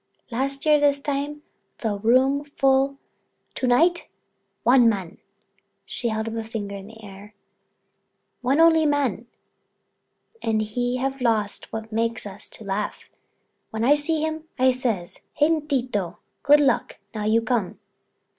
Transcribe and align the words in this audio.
"Last 0.31 0.65
year 0.65 0.79
this 0.79 0.99
time 0.99 1.43
all 1.85 1.99
the 1.99 1.99
room 2.09 2.43
full—to 2.43 3.67
night—one 3.67 4.89
man"—she 4.89 6.07
held 6.07 6.27
up 6.27 6.33
a 6.37 6.43
finger 6.43 6.75
in 6.75 6.87
the 6.87 7.03
air—"one 7.05 8.59
only 8.59 8.87
man, 8.87 9.27
and 10.41 10.59
he 10.63 10.97
have 10.97 11.21
lost 11.21 11.71
what 11.71 11.91
makes 11.91 12.25
us 12.25 12.49
to 12.49 12.63
laugh. 12.63 13.11
When 13.69 13.83
I 13.83 13.93
see 13.93 14.23
him, 14.23 14.45
I 14.57 14.71
say, 14.71 15.05
'Hein, 15.35 15.67
Tito, 15.67 16.17
good 16.41 16.61
luck 16.61 16.97
now 17.13 17.25
you 17.25 17.43
come. 17.43 17.77